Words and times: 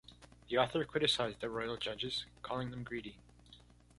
The 0.49 0.57
author 0.57 0.83
criticized 0.83 1.41
the 1.41 1.49
royal 1.51 1.77
judges, 1.77 2.25
calling 2.41 2.71
them 2.71 2.83
greedy. 2.83 3.17